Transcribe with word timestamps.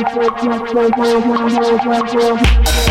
Thank 0.00 0.38
you. 2.14 2.87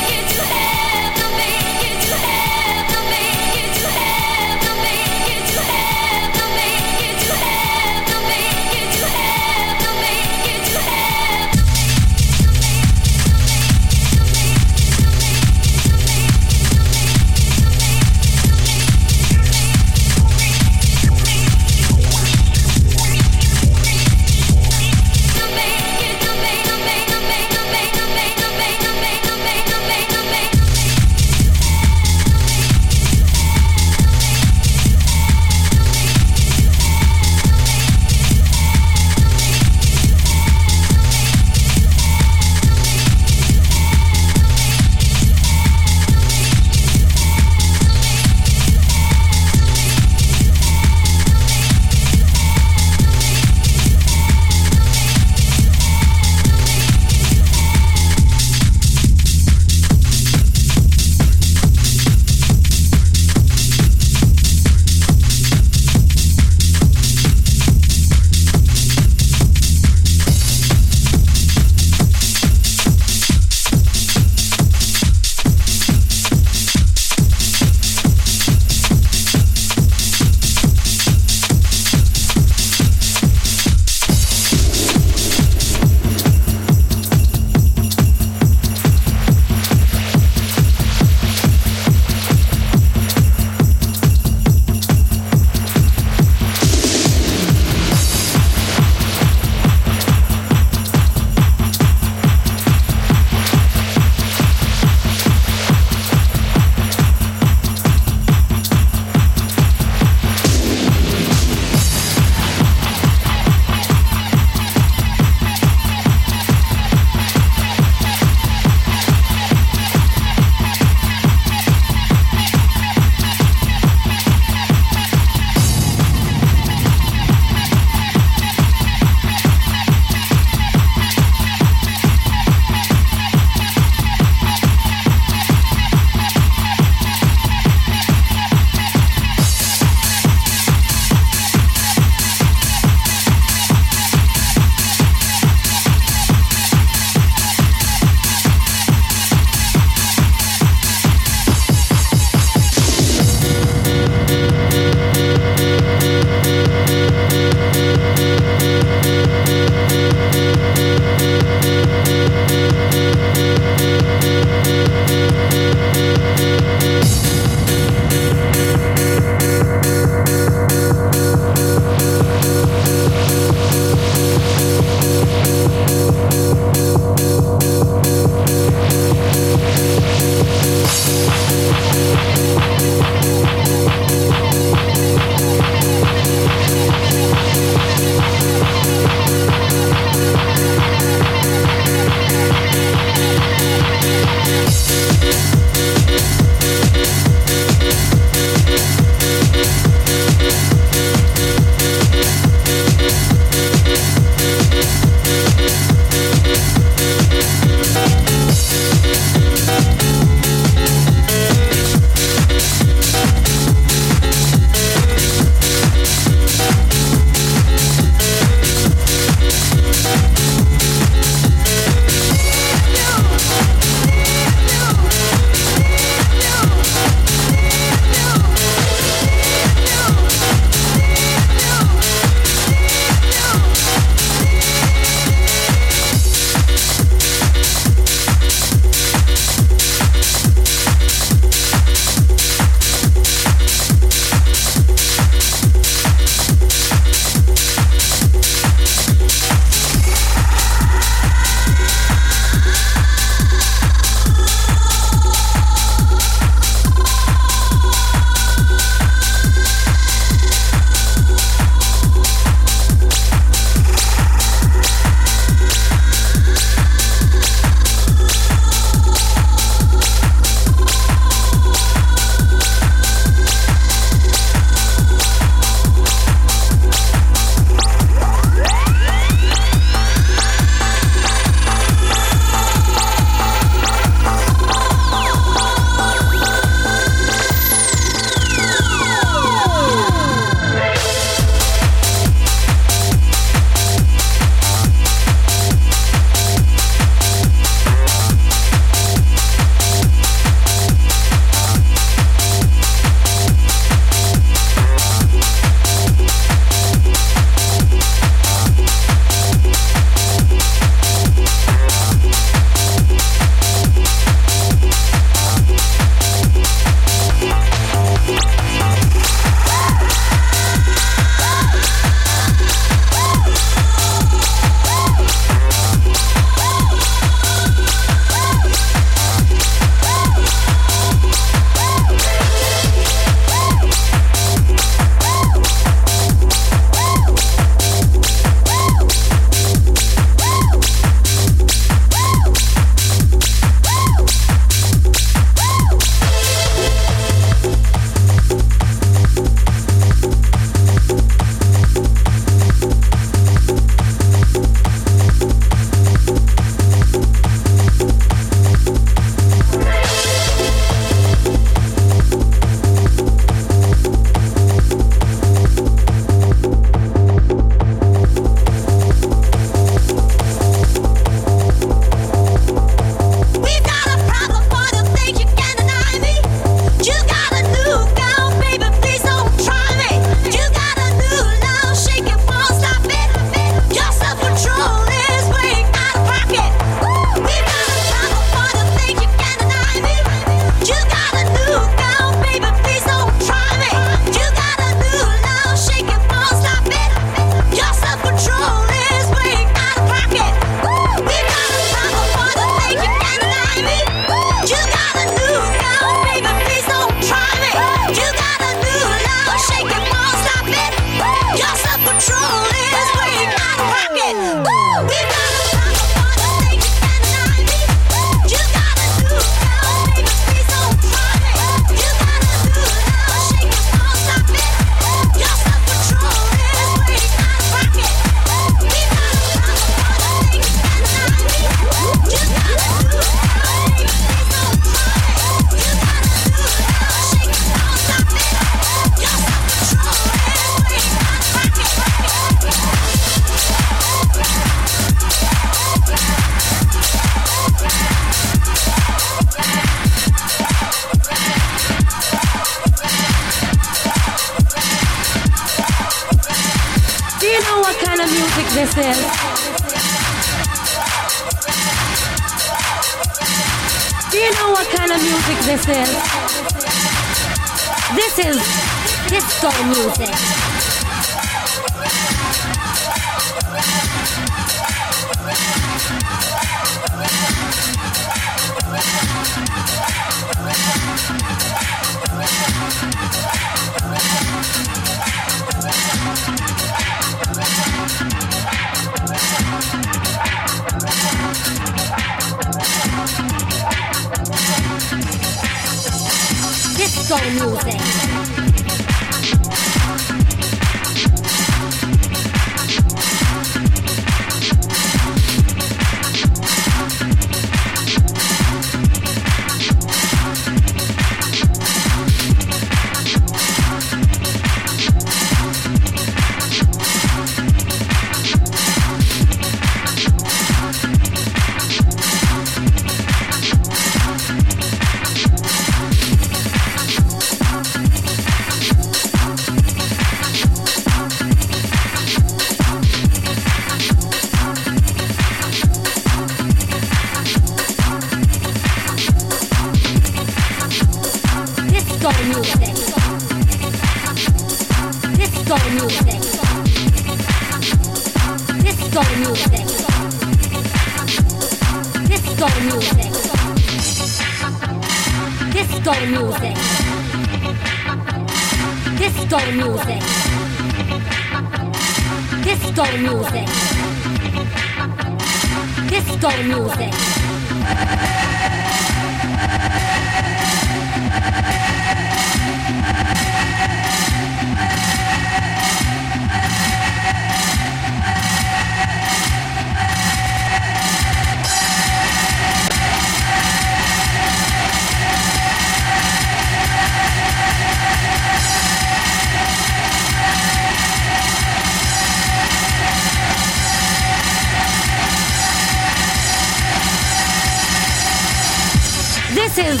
This 599.68 599.84
is 599.84 600.00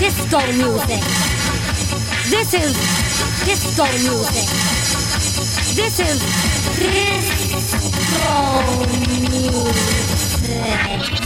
disco 0.00 0.40
music. 0.54 1.02
This 2.30 2.52
is 2.52 2.74
disco 3.44 3.84
music. 3.84 4.48
This 5.76 6.00
is 6.00 6.18
disco 10.80 11.17